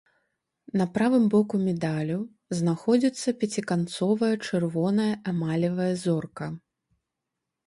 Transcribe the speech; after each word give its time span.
На 0.79 0.85
правым 0.95 1.25
боку 1.33 1.55
медалю 1.65 2.17
знаходзіцца 2.59 3.27
пяціканцовая 3.43 4.31
чырвоная 4.47 5.11
эмалевая 5.35 5.93
зорка. 6.07 6.45